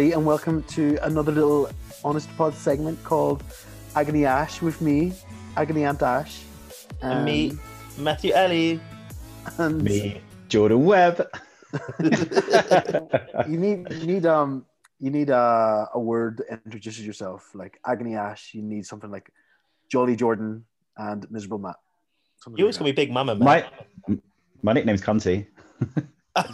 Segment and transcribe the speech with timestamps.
[0.00, 1.68] everybody, and welcome to another little
[2.02, 3.44] Honest Pod segment called
[3.94, 5.12] Agony Ash with me,
[5.58, 6.42] Agony Aunt Ash.
[7.02, 7.52] And me,
[7.98, 8.80] Matthew Ellie.
[9.58, 11.28] And Me, Jordan Webb.
[12.00, 14.64] you need you need um
[15.00, 18.54] you need uh, a word that introduces yourself, like Agony Ash.
[18.54, 19.30] You need something like
[19.90, 20.64] Jolly Jordan
[20.96, 21.76] and Miserable Matt.
[22.38, 23.44] Something You always like call me Big Mama, man.
[23.44, 24.18] my
[24.62, 25.46] my nickname's Cunty.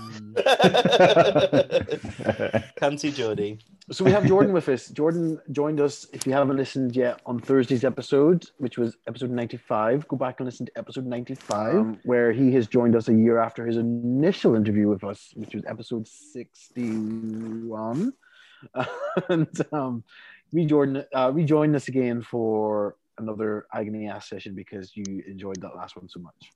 [2.81, 3.59] Cunty Geordie.
[3.93, 4.89] So we have Jordan with us.
[4.89, 6.09] Jordan joined us.
[6.13, 10.47] If you haven't listened yet on Thursday's episode, which was episode 95, go back and
[10.47, 14.89] listen to episode 95, where he has joined us a year after his initial interview
[14.89, 18.13] with us, which was episode 61.
[19.29, 20.03] And um,
[20.53, 25.97] rejoin, uh, rejoin us again for another Agony Ass session because you enjoyed that last
[25.97, 26.53] one so much.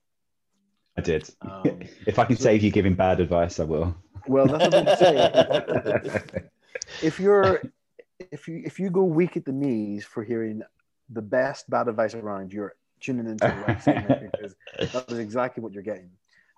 [1.00, 1.30] I did.
[1.40, 3.96] Um, if I can save you giving bad advice, I will.
[4.26, 6.22] Well, that's what I'm saying.
[7.02, 7.62] if you're
[8.30, 10.62] if you if you go weak at the knees for hearing
[11.08, 14.54] the best bad advice around, you're tuning into the right segment because
[14.92, 16.10] that is exactly what you're getting.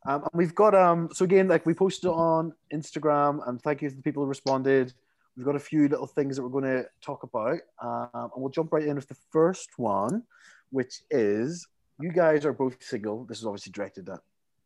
[0.05, 3.91] Um, and we've got um so again like we posted on Instagram and thank you
[3.91, 4.93] to the people who responded.
[5.37, 8.51] We've got a few little things that we're going to talk about, um, and we'll
[8.51, 10.25] jump right in with the first one,
[10.71, 11.67] which is
[11.99, 13.25] you guys are both single.
[13.25, 14.19] This is obviously directed at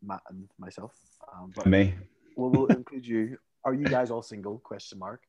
[0.07, 0.93] Matt and myself,
[1.35, 1.95] um, but Me.
[2.37, 3.39] we'll, we'll include you.
[3.65, 4.59] Are you guys all single?
[4.59, 5.23] Question mark.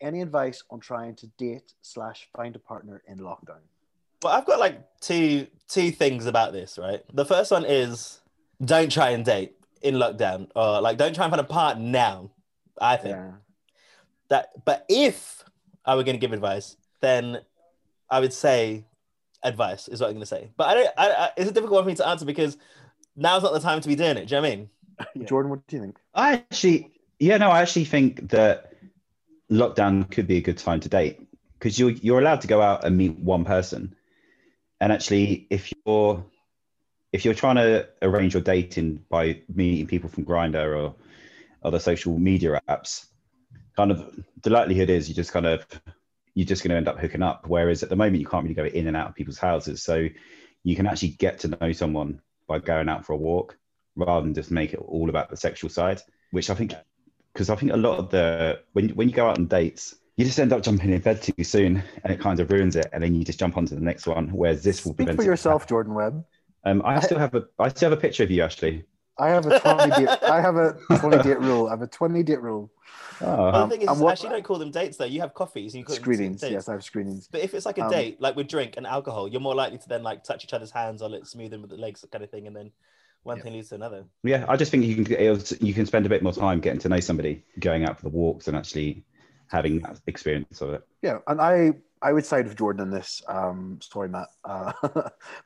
[0.00, 3.60] Any advice on trying to date slash find a partner in lockdown?
[4.22, 7.02] Well, I've got like two two things about this, right?
[7.12, 8.20] The first one is
[8.64, 12.30] don't try and date in lockdown, or like don't try and find a partner now.
[12.80, 13.32] I think Yeah.
[14.28, 15.44] that, but if
[15.84, 17.40] I were going to give advice, then
[18.08, 18.84] I would say
[19.42, 20.50] advice is what I'm going to say.
[20.56, 20.88] But I don't.
[20.96, 22.56] I, I, it's a difficult one for me to answer because
[23.16, 24.28] now's not the time to be doing it.
[24.28, 24.70] Do you know what I mean?
[25.16, 25.24] Yeah.
[25.24, 25.96] Jordan, what do you think?
[26.14, 28.74] I actually, yeah, no, I actually think that
[29.50, 31.20] lockdown could be a good time to date
[31.58, 33.96] because you're you're allowed to go out and meet one person,
[34.80, 36.24] and actually, if you're
[37.12, 40.94] if you're trying to arrange your dating by meeting people from Grindr or
[41.62, 43.06] other social media apps,
[43.76, 45.66] kind of the likelihood is you just kind of
[46.34, 47.46] you're just going to end up hooking up.
[47.46, 50.08] Whereas at the moment you can't really go in and out of people's houses, so
[50.64, 52.20] you can actually get to know someone
[52.52, 53.56] by going out for a walk
[53.96, 56.02] rather than just make it all about the sexual side.
[56.32, 56.74] Which I think,
[57.32, 60.24] because I think a lot of the when when you go out on dates, you
[60.24, 63.02] just end up jumping in bed too soon, and it kind of ruins it, and
[63.02, 64.28] then you just jump onto the next one.
[64.28, 66.24] Whereas this will Speak prevent for yourself, Jordan Webb.
[66.64, 68.84] Um, I still have a I still have a picture of you actually.
[69.18, 71.66] I have a 20 date, I have a 20 date rule.
[71.68, 72.70] I have a 20 date rule.
[73.20, 75.04] Oh, Um, the thing is, and what- actually, don't call them dates though.
[75.04, 75.74] You have coffees.
[75.74, 76.40] And you call them Screenings.
[76.40, 76.52] dates.
[76.52, 77.28] Yes, I have screenings.
[77.30, 79.78] But if it's like a Um, date, like with drink and alcohol, you're more likely
[79.78, 82.24] to then like touch each other's hands or like smooth them with the legs, kind
[82.24, 82.70] of thing, and then
[83.22, 83.42] one Yeah.
[83.44, 84.04] thing leads to another.
[84.24, 86.88] yeah, I just think you can you can spend a bit more time getting to
[86.88, 89.04] know somebody, going out for the walks, and actually
[89.48, 90.82] having that experience of it.
[91.02, 93.22] Yeah, and I I would side with Jordan in this.
[93.28, 94.72] Um, sorry, Matt, uh,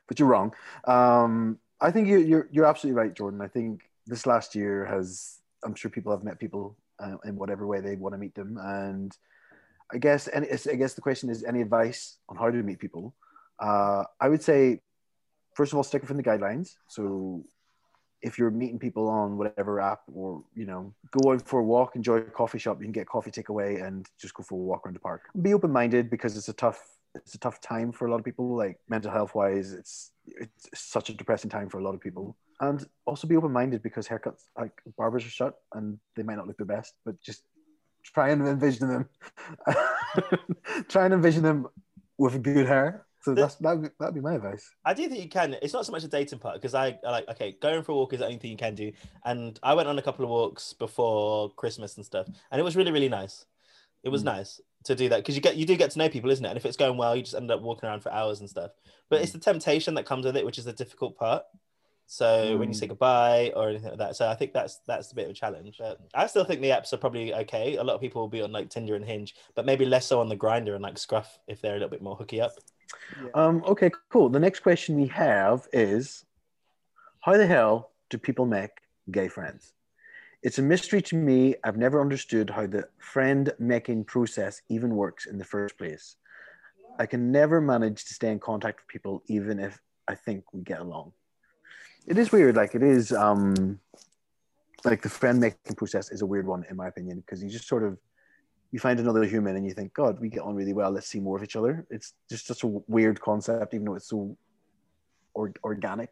[0.07, 0.55] but you're wrong.
[0.85, 3.41] Um, I think you, you're you're absolutely right, Jordan.
[3.41, 5.39] I think this last year has.
[5.63, 8.57] I'm sure people have met people uh, in whatever way they want to meet them,
[8.61, 9.15] and
[9.91, 13.13] I guess and I guess the question is any advice on how to meet people.
[13.59, 14.81] Uh, I would say,
[15.55, 16.75] first of all, stick within the guidelines.
[16.87, 17.43] So
[18.21, 21.95] if you're meeting people on whatever app or you know go out for a walk
[21.95, 24.85] enjoy a coffee shop you can get coffee takeaway and just go for a walk
[24.85, 28.11] around the park be open-minded because it's a tough it's a tough time for a
[28.11, 31.83] lot of people like mental health wise it's it's such a depressing time for a
[31.83, 36.23] lot of people and also be open-minded because haircuts like barbers are shut and they
[36.23, 37.43] might not look the best but just
[38.03, 39.09] try and envision them
[40.87, 41.67] try and envision them
[42.17, 45.55] with good hair so that's that that'd be my advice I do think you can.
[45.61, 47.95] It's not so much a dating part because I, I like okay, going for a
[47.95, 48.93] walk is the only thing you can do.
[49.25, 52.77] And I went on a couple of walks before Christmas and stuff, and it was
[52.77, 53.45] really really nice.
[54.03, 54.25] It was Mm.
[54.25, 56.49] nice to do that because you get you do get to know people, isn't it?
[56.49, 58.71] And if it's going well, you just end up walking around for hours and stuff.
[59.09, 61.43] But it's the temptation that comes with it, which is the difficult part.
[62.09, 62.79] So when you Mm.
[62.79, 65.33] say goodbye or anything like that, so I think that's that's a bit of a
[65.33, 65.75] challenge.
[65.77, 67.75] But I still think the apps are probably okay.
[67.75, 70.21] A lot of people will be on like Tinder and Hinge, but maybe less so
[70.21, 72.53] on the Grindr and like Scruff if they're a little bit more hooky up.
[73.33, 74.29] Um, okay, cool.
[74.29, 76.23] The next question we have is
[77.19, 78.71] How the hell do people make
[79.11, 79.73] gay friends?
[80.47, 81.55] It's a mystery to me.
[81.65, 86.15] I've never understood how the friend making process even works in the first place.
[86.97, 89.77] I can never manage to stay in contact with people, even if
[90.07, 91.11] I think we get along.
[92.05, 92.55] It is weird.
[92.55, 93.77] Like, it is, um,
[94.85, 97.67] like, the friend making process is a weird one, in my opinion, because you just
[97.67, 97.97] sort of
[98.71, 100.91] you find another human and you think, God, we get on really well.
[100.91, 101.85] Let's see more of each other.
[101.89, 104.37] It's just such a weird concept, even though it's so
[105.33, 106.11] or- organic.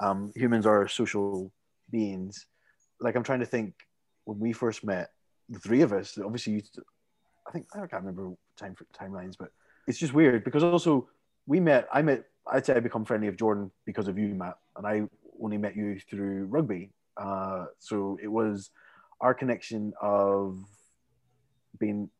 [0.00, 1.52] Um, humans are social
[1.92, 2.46] beings.
[3.00, 3.74] Like I'm trying to think
[4.24, 5.10] when we first met,
[5.48, 6.18] the three of us.
[6.22, 6.62] Obviously, you,
[7.46, 9.50] I think I can't remember time for, timelines, but
[9.86, 11.08] it's just weird because also
[11.46, 11.88] we met.
[11.92, 12.24] I met.
[12.50, 15.02] I'd say I become friendly with Jordan because of you, Matt, and I
[15.42, 16.90] only met you through rugby.
[17.16, 18.70] Uh, so it was
[19.20, 20.58] our connection of
[21.78, 22.10] being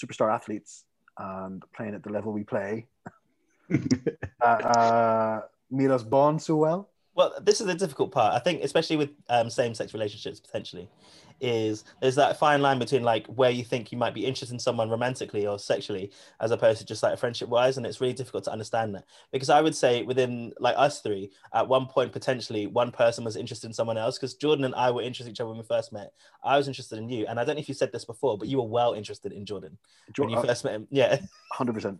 [0.00, 0.84] superstar athletes
[1.18, 2.86] and playing at the level we play
[4.42, 6.88] uh, uh, made us bond so well.
[7.18, 8.32] Well, this is the difficult part.
[8.32, 10.88] I think, especially with um, same-sex relationships, potentially,
[11.40, 14.58] is there's that fine line between like where you think you might be interested in
[14.58, 18.44] someone romantically or sexually as opposed to just like friendship wise and it's really difficult
[18.44, 19.04] to understand that.
[19.32, 23.36] Because i would say within like us three at one point potentially one person was
[23.36, 25.64] interested in someone else because jordan and i were interested in each other when we
[25.64, 26.12] first met.
[26.44, 28.48] I was interested in you and i don't know if you said this before but
[28.48, 29.78] you were well interested in jordan
[30.16, 30.86] when you uh, first met him.
[30.98, 31.18] Yeah.
[31.56, 31.98] 100%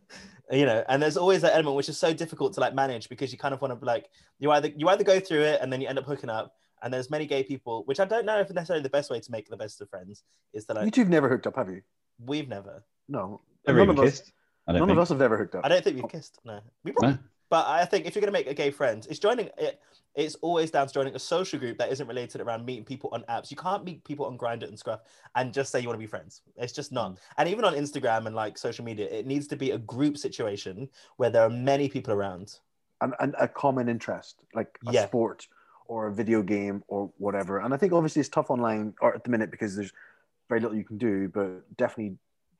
[0.50, 3.32] you know and there's always that element which is so difficult to like manage because
[3.32, 4.08] you kind of want to like
[4.38, 6.92] you either you either go through it and then you end up hooking up and
[6.92, 9.48] there's many gay people, which I don't know if necessarily the best way to make
[9.48, 10.22] the best of friends
[10.52, 11.82] is that like you two've never hooked up, have you?
[12.24, 12.84] We've never.
[13.08, 14.04] No, Never none of us.
[14.20, 14.32] kissed.
[14.66, 14.90] I None think.
[14.92, 15.64] of us have ever hooked up.
[15.64, 16.38] I don't think we've kissed.
[16.44, 17.12] No, we probably.
[17.14, 17.18] No.
[17.50, 19.80] But I think if you're gonna make a gay friend, it's joining it.
[20.14, 23.22] It's always down to joining a social group that isn't related around meeting people on
[23.30, 23.50] apps.
[23.50, 25.00] You can't meet people on Grindr and Scruff
[25.36, 26.42] and just say you want to be friends.
[26.56, 27.12] It's just not.
[27.12, 27.18] Mm.
[27.38, 30.88] And even on Instagram and like social media, it needs to be a group situation
[31.18, 32.58] where there are many people around.
[33.00, 35.06] and, and a common interest, like a Yeah.
[35.06, 35.46] sport
[35.88, 37.58] or a video game or whatever.
[37.58, 39.92] And I think obviously it's tough online or at the minute because there's
[40.48, 42.16] very little you can do, but definitely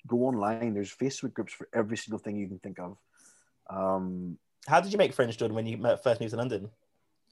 [0.07, 0.75] go online.
[0.75, 2.97] There's Facebook groups for every single thing you can think of.
[3.71, 6.71] Um, How did you make friends, Jordan, when you met, first moved to London?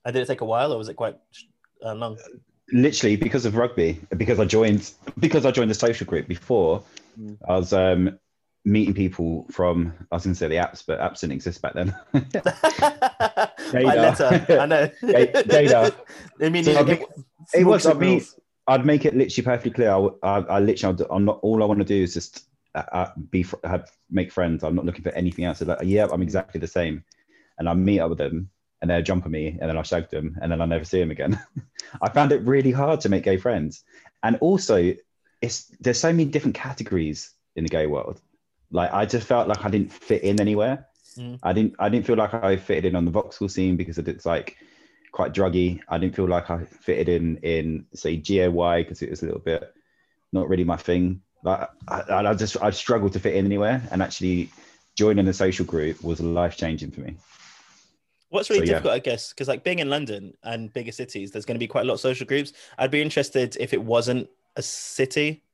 [0.05, 1.17] And did it take a while, or was it quite
[1.85, 2.19] uh, long?
[2.73, 4.91] literally because of rugby because i joined
[5.21, 6.83] because i joined the social group before
[7.17, 7.39] Mm.
[7.49, 8.19] i was um
[8.67, 11.73] meeting people from i was going to say the apps but apps didn't exist back
[11.75, 11.95] then.
[12.13, 14.01] My Data.
[14.01, 14.91] letter, I know.
[15.45, 15.95] Data.
[16.43, 17.03] I mean, So you- I think-
[17.55, 18.41] it smoke was I mean, signals.
[18.69, 19.91] i'd make it literally perfectly clear.
[19.93, 23.11] I, I, I literally i'm not all i want to do is just uh, uh,
[23.31, 24.63] be have make friends.
[24.65, 25.61] I'm not looking for anything else.
[25.63, 27.05] Like yeah i'm exactly the same.
[27.59, 28.51] And i meet up with them
[28.83, 30.99] and they'll jump on me and then i shag them and then i'll never see
[30.99, 31.39] them again.
[32.03, 33.85] I found it really hard to make gay friends.
[34.25, 34.93] And also
[35.41, 38.21] it's there's so many different categories in the gay world
[38.71, 40.87] like i just felt like i didn't fit in anywhere
[41.19, 41.39] Mm.
[41.43, 44.27] i didn't i didn't feel like i fitted in on the vauxhall scene because it's
[44.27, 44.59] like
[45.13, 49.23] quite druggy i didn't feel like i fitted in in say gay because it was
[49.23, 49.73] a little bit
[50.35, 54.03] not really my thing like I, I just i struggled to fit in anywhere and
[54.03, 54.51] actually
[54.95, 57.17] joining a social group was life changing for me
[58.29, 58.75] What's really So, yeah.
[58.75, 61.69] difficult, I guess, because like being in London and bigger cities, there's going to be
[61.69, 62.53] quite a lot of social groups.
[62.77, 65.45] I'd be interested if it wasn't a city.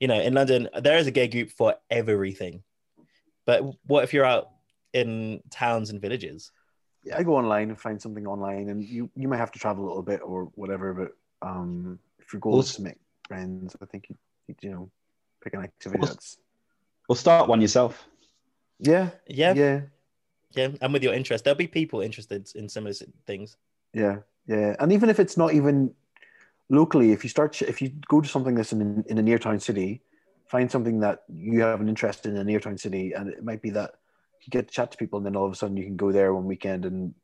[0.00, 2.62] You know, in London, there is a gay group for everything.
[3.46, 4.48] But what if you're out
[4.92, 6.50] in towns and villages?
[7.04, 9.84] Yeah, I go online and find something online, and you you might have to travel
[9.84, 10.92] a little bit or whatever.
[10.94, 12.96] But um, if your goal is to make
[13.28, 14.16] friends, I think you
[14.48, 14.90] you, you know
[15.42, 16.38] pick an activity Also- that's
[17.08, 18.06] or start one yourself
[18.78, 19.80] yeah Yeah, yeah,
[20.54, 23.56] yeah And with your interest, there'll be people interested in similar s- things.
[23.94, 24.76] yeah yeah.
[24.80, 25.94] And even if it's not even
[26.70, 29.60] locally, if you start if you go to something that's in in a near town
[29.60, 30.02] city,
[30.48, 33.62] find something that you have an interest in a near town city, and it might
[33.62, 33.92] be that
[34.42, 36.12] you get to chat to people, and then all of a sudden you can go
[36.12, 37.14] there one weekend and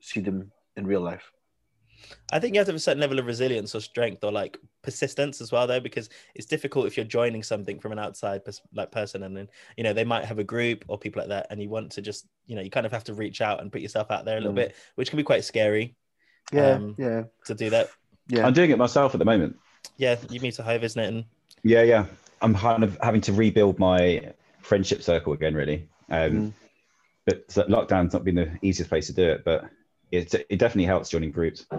[0.00, 1.30] see them in real life.
[2.32, 4.58] I think you have to have a certain level of resilience or strength or like
[4.82, 8.62] persistence as well, though, because it's difficult if you're joining something from an outside pers-
[8.74, 11.46] like person, and then you know they might have a group or people like that,
[11.50, 13.72] and you want to just you know you kind of have to reach out and
[13.72, 14.56] put yourself out there a little Mm.
[14.56, 15.96] bit, which can be quite scary
[16.52, 17.90] Yeah, Um, yeah, to do that.
[18.28, 18.46] Yeah.
[18.46, 19.56] i'm doing it myself at the moment
[19.96, 21.08] Yeah, you meet a hive, isn't it?
[21.08, 21.24] And
[21.62, 22.06] Yeah, yeah.
[22.42, 25.86] I'm kind of having to rebuild my friendship circle again, really.
[26.10, 26.52] Um, Mm.
[27.26, 29.64] But so lockdown's not been the easiest place to do it, but
[30.10, 31.66] it, it definitely helps joining groups.
[31.70, 31.76] I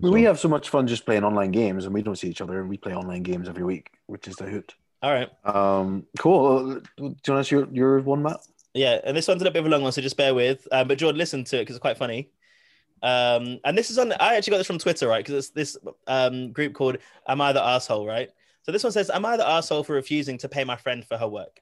[0.00, 2.40] mean, we have so much fun just playing online games, and we don't see each
[2.40, 2.60] other.
[2.60, 4.74] And we play online games every week, which is the hoot.
[5.02, 6.74] all right, Um, cool.
[6.80, 8.40] Do you want to ask your, your one, Matt?
[8.74, 10.66] yeah, and this one's a little bit of a long one, so just bear with.
[10.72, 12.28] Um, but Jordan, listen to it because it's quite funny.
[13.02, 14.12] Um, and this is on.
[14.12, 15.24] I actually got this from Twitter, right?
[15.24, 15.76] Because it's this
[16.06, 16.98] um group called
[17.28, 18.30] "Am I the Asshole?" Right.
[18.62, 21.16] So this one says, "Am I the asshole for refusing to pay my friend for
[21.16, 21.60] her work?"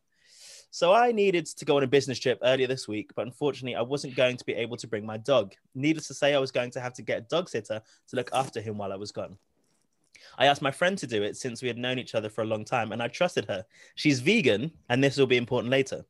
[0.71, 3.83] So I needed to go on a business trip earlier this week, but unfortunately, I
[3.83, 5.55] wasn't going to be able to bring my dog.
[5.77, 8.29] Needless to say, I was going to have to get a dog sitter to look
[8.33, 9.39] after him while I was gone.
[10.37, 12.47] I asked my friend to do it since we had known each other for a
[12.47, 13.65] long time, and I trusted her.
[13.95, 16.05] She's vegan, and this will be important later.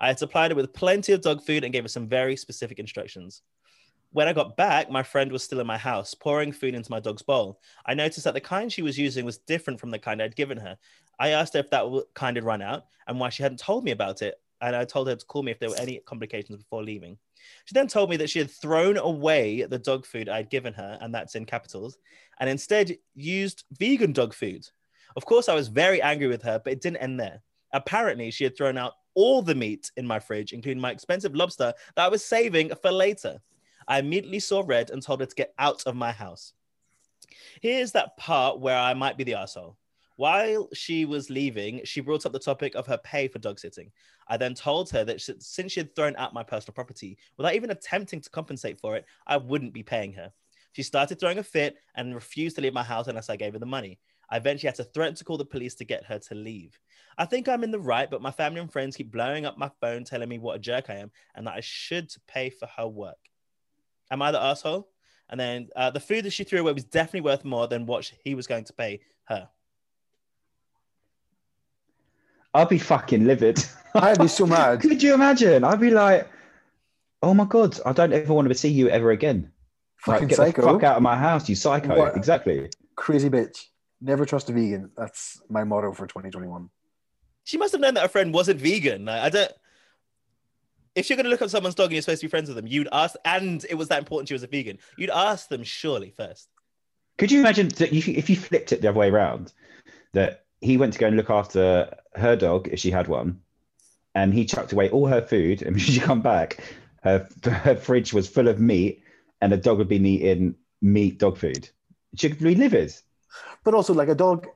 [0.00, 2.78] I had supplied her with plenty of dog food and gave her some very specific
[2.78, 3.42] instructions.
[4.10, 6.98] When I got back, my friend was still in my house, pouring food into my
[6.98, 7.60] dog's bowl.
[7.84, 10.56] I noticed that the kind she was using was different from the kind I'd given
[10.58, 10.78] her.
[11.18, 13.90] I asked her if that kind had run out and why she hadn't told me
[13.90, 14.40] about it.
[14.60, 17.18] And I told her to call me if there were any complications before leaving.
[17.66, 20.98] She then told me that she had thrown away the dog food I'd given her,
[21.00, 21.98] and that's in capitals,
[22.40, 24.66] and instead used vegan dog food.
[25.16, 27.42] Of course, I was very angry with her, but it didn't end there.
[27.72, 31.72] Apparently, she had thrown out all the meat in my fridge, including my expensive lobster
[31.94, 33.40] that I was saving for later.
[33.88, 36.52] I immediately saw red and told her to get out of my house.
[37.62, 39.78] Here's that part where I might be the asshole.
[40.16, 43.90] While she was leaving, she brought up the topic of her pay for dog sitting.
[44.28, 47.70] I then told her that since she had thrown out my personal property without even
[47.70, 50.32] attempting to compensate for it, I wouldn't be paying her.
[50.72, 53.58] She started throwing a fit and refused to leave my house unless I gave her
[53.58, 54.00] the money.
[54.28, 56.78] I eventually had to threaten to call the police to get her to leave.
[57.16, 59.70] I think I'm in the right, but my family and friends keep blowing up my
[59.80, 62.86] phone telling me what a jerk I am and that I should pay for her
[62.86, 63.16] work.
[64.10, 64.88] Am I the asshole?
[65.30, 68.10] And then uh, the food that she threw away was definitely worth more than what
[68.24, 69.48] he was going to pay her.
[72.54, 73.62] I'd be fucking livid.
[73.94, 74.80] I'd be so mad.
[74.80, 75.64] Could you imagine?
[75.64, 76.28] I'd be like,
[77.22, 79.52] oh my god, I don't ever want to see you ever again.
[80.06, 80.62] Like, Fucking get psycho.
[80.62, 81.96] the fuck out of my house, you psycho.
[81.96, 82.16] What?
[82.16, 82.70] Exactly.
[82.96, 83.66] Crazy bitch.
[84.00, 84.90] Never trust a vegan.
[84.96, 86.70] That's my motto for 2021.
[87.44, 89.06] She must have known that her friend wasn't vegan.
[89.06, 89.52] Like, I don't.
[90.98, 92.56] If you're going to look at someone's dog and you're supposed to be friends with
[92.56, 95.62] them, you'd ask, and it was that important she was a vegan, you'd ask them
[95.62, 96.48] surely first.
[97.18, 99.52] Could you imagine that if you, if you flipped it the other way around,
[100.12, 103.40] that he went to go and look after her dog if she had one,
[104.16, 106.64] and he chucked away all her food, and when she come back,
[107.04, 109.02] her her fridge was full of meat,
[109.40, 111.68] and the dog had been eating meat dog food.
[112.16, 112.92] She could be livid.
[113.62, 114.48] But also, like a dog,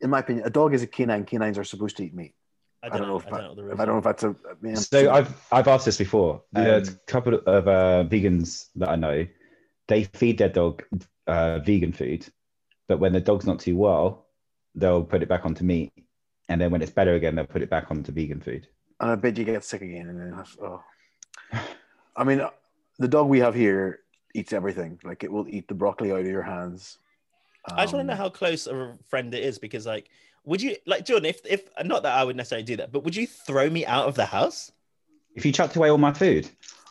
[0.00, 1.24] in my opinion, a dog is a canine.
[1.24, 2.34] Canines are supposed to eat meat.
[2.82, 4.22] I don't, know, if I don't know what the real I don't know if that's
[4.24, 4.30] a.
[4.30, 6.42] I mean, So I've I've asked this before.
[6.52, 9.26] There's Um, a couple of uh, vegans that I know.
[9.88, 10.82] They feed their dog
[11.26, 12.26] uh, vegan food,
[12.88, 14.26] but when the dog's not too well,
[14.74, 15.92] they'll put it back onto meat,
[16.48, 18.66] and then when it's better again, they'll put it back onto vegan food.
[19.00, 20.08] and I bet you get sick again.
[20.08, 20.82] And then, have- oh.
[22.16, 22.40] I mean,
[22.98, 24.00] the dog we have here
[24.34, 24.98] eats everything.
[25.04, 26.98] Like it will eat the broccoli out of your hands.
[27.66, 30.08] I just want to Um, know how close a friend it is because, like,
[30.44, 31.26] would you like Jordan?
[31.26, 34.06] If if not that I would necessarily do that, but would you throw me out
[34.08, 34.72] of the house?
[35.34, 36.48] If you chucked away all my food,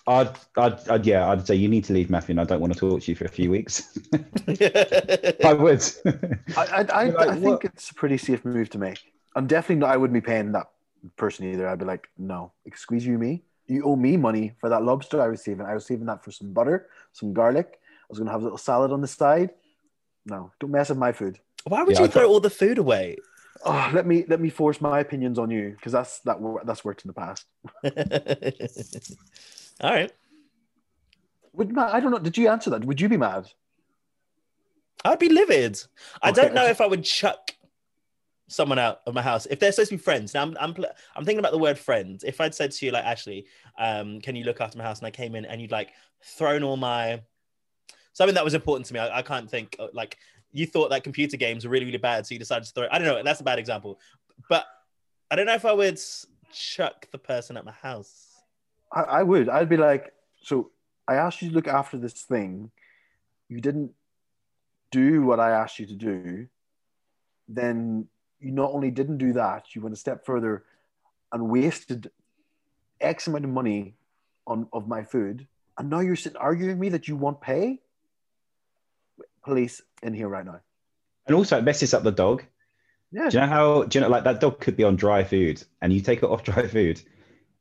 [0.08, 2.74] I'd, I'd, I'd yeah, I'd say you need to leave, Matthew, and I don't want
[2.74, 3.98] to talk to you for a few weeks.
[4.14, 5.84] I would.
[6.56, 7.66] I, I, I, like, I think what?
[7.66, 9.00] it's a pretty safe move to make.
[9.36, 9.92] I'm definitely not.
[9.92, 10.70] I wouldn't be paying that
[11.18, 11.68] person either.
[11.68, 13.44] I'd be like, no, excuse you, me.
[13.68, 15.66] You owe me money for that lobster I was saving.
[15.66, 17.80] I was saving that for some butter, some garlic.
[17.80, 19.52] I was gonna have a little salad on the side.
[20.26, 21.40] No, don't mess with my food.
[21.66, 23.18] Why would Yeah, you I throw thought- all the food away?
[23.66, 27.04] Oh, let me let me force my opinions on you because that's that that's worked
[27.04, 27.46] in the past.
[29.82, 30.12] all right,
[31.54, 32.20] Would I don't know.
[32.20, 32.86] Did you answer that?
[32.86, 33.50] Would you be mad?
[35.04, 35.82] I'd be livid.
[36.22, 37.56] I don't know if I would chuck
[38.48, 40.34] someone out of my house if they're supposed to be friends.
[40.34, 40.76] Now I'm I'm,
[41.16, 42.24] I'm thinking about the word friends.
[42.24, 43.46] If I'd said to you like Ashley,
[43.78, 45.00] um, can you look after my house?
[45.00, 45.92] And I came in and you'd like
[46.24, 47.22] thrown all my
[48.14, 49.00] something that was important to me.
[49.00, 50.18] I, I can't think uh, like
[50.52, 52.84] you thought that computer games were really really bad, so you decided to throw.
[52.86, 52.90] It.
[52.92, 53.24] I don't know.
[53.24, 54.00] That's a bad example,
[54.50, 54.66] but
[55.30, 56.00] I don't know if I would
[56.52, 58.30] chuck the person at my house.
[58.92, 59.50] I, I would.
[59.50, 60.72] I'd be like, so
[61.08, 62.72] I asked you to look after this thing.
[63.48, 63.92] You didn't
[64.92, 66.48] do what I asked you to do.
[67.48, 68.08] Then
[68.40, 70.64] you not only didn't do that, you went a step further
[71.32, 72.10] and wasted
[73.00, 73.96] X amount of money
[74.48, 75.48] on of my food.
[75.78, 77.80] And now you're sitting arguing with me that you want pay?
[79.50, 80.62] Police in here right now.
[81.28, 82.44] and also, it messes up the dog.
[83.12, 83.30] Yeah.
[83.30, 83.84] Do you know how?
[83.84, 86.26] Do you know like that dog could be on dry food, and you take it
[86.26, 87.02] off dry food,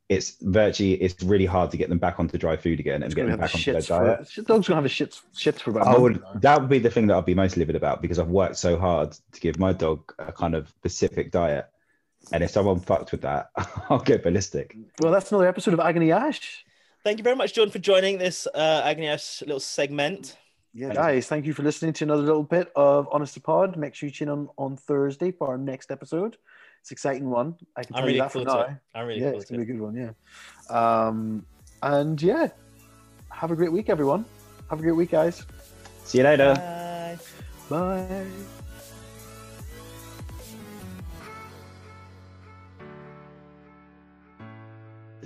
[0.07, 3.23] it's virtually it's really hard to get them back onto dry food again and get
[3.23, 4.27] them have back onto their diet.
[4.27, 6.21] for, dog's gonna have a shits shits for about a I month would.
[6.21, 6.33] now.
[6.35, 8.77] That would be the thing that I'd be most livid about because I've worked so
[8.77, 11.67] hard to give my dog a kind of specific diet,
[12.31, 13.49] and if someone fucked with that,
[13.89, 14.75] I'll go ballistic.
[14.99, 16.65] Well, that's another episode of Agony Ash.
[17.03, 20.37] Thank you very much, John, for joining this uh, Ash little segment.
[20.73, 23.75] Yeah, guys, thank you for listening to another little bit of Honest to Pod.
[23.75, 26.37] Make sure you tune in on Thursday for our next episode.
[26.81, 27.55] It's an exciting one.
[27.75, 28.75] I can I'm tell really you looking that for forward now.
[28.75, 28.97] it.
[28.99, 29.95] I'm really yeah, looking it's gonna to be a good one.
[30.69, 31.07] Yeah.
[31.07, 31.45] Um,
[31.81, 32.47] and yeah,
[33.31, 34.25] have a great week, everyone.
[34.69, 35.43] Have a great week, guys.
[36.03, 36.53] See you later.
[36.53, 37.17] Bye.
[37.69, 38.25] Bye.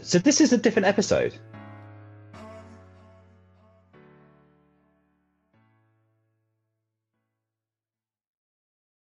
[0.01, 1.33] So this is a different episode.